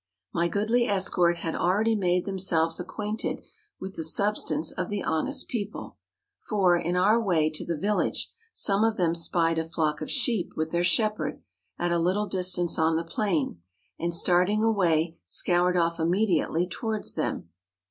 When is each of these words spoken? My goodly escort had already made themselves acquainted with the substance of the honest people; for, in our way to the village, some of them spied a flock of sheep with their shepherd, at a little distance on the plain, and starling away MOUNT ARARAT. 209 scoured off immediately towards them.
My 0.33 0.47
goodly 0.47 0.87
escort 0.87 1.37
had 1.37 1.53
already 1.53 1.93
made 1.93 2.25
themselves 2.25 2.79
acquainted 2.79 3.43
with 3.79 3.93
the 3.93 4.03
substance 4.03 4.71
of 4.71 4.89
the 4.89 5.03
honest 5.03 5.47
people; 5.47 5.97
for, 6.39 6.75
in 6.75 6.95
our 6.95 7.21
way 7.21 7.51
to 7.51 7.63
the 7.63 7.77
village, 7.77 8.31
some 8.51 8.83
of 8.83 8.97
them 8.97 9.13
spied 9.13 9.59
a 9.59 9.63
flock 9.63 10.01
of 10.01 10.09
sheep 10.09 10.53
with 10.55 10.71
their 10.71 10.83
shepherd, 10.83 11.43
at 11.77 11.91
a 11.91 11.99
little 11.99 12.25
distance 12.25 12.79
on 12.79 12.95
the 12.95 13.03
plain, 13.03 13.61
and 13.99 14.15
starling 14.15 14.63
away 14.63 15.19
MOUNT 15.45 15.47
ARARAT. 15.47 15.75
209 15.75 15.75
scoured 15.77 15.77
off 15.77 15.99
immediately 15.99 16.65
towards 16.67 17.13
them. 17.13 17.49